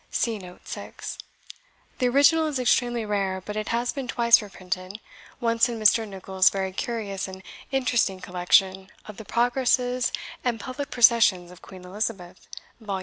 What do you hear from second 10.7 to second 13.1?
Processions of Queen Elizabeth, vol.